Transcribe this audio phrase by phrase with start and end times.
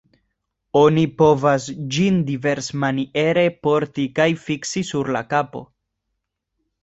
[0.79, 1.65] Oni povas
[1.97, 5.61] ĝin diversmaniere porti kaj fiksi sur la kapo.